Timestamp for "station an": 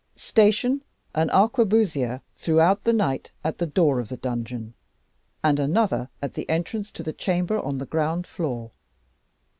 0.15-1.29